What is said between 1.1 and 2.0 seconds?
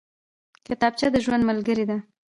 د ژوند ملګرې ده